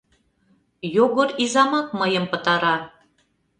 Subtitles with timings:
[0.95, 2.75] —Йогор изамак мыйым пытара.